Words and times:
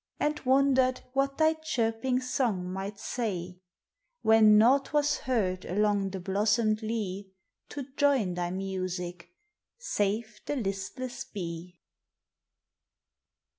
And 0.19 0.39
wondered 0.39 1.01
what 1.13 1.37
thy 1.37 1.53
chirping 1.53 2.19
song 2.21 2.67
might 2.73 2.97
say 2.97 3.59
When 4.23 4.57
naught 4.57 4.93
was 4.93 5.19
heard 5.29 5.63
along 5.63 6.09
the 6.09 6.19
blossomed 6.19 6.81
lea 6.81 7.29
To 7.69 7.83
join 7.97 8.33
thy 8.33 8.49
music, 8.49 9.29
save 9.77 10.41
the 10.47 10.55
listless 10.55 11.23
bee. 11.25 11.77